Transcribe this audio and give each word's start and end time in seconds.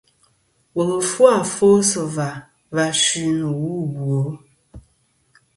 Wùl 0.75 0.93
fu 1.09 1.21
afo 1.35 1.67
sɨ̀ 1.89 2.05
và 2.15 2.27
va 2.75 2.83
suy 3.03 3.25
nɨ̀ 3.39 3.51
wu 3.61 3.69
ɨ 3.83 3.87
bwo. 3.93 4.21